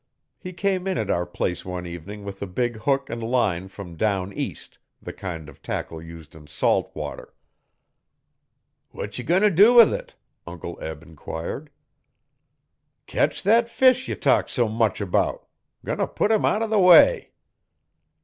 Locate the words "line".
3.21-3.67